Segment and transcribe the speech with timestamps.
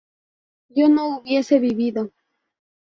[0.69, 2.09] yo no hubiese vivido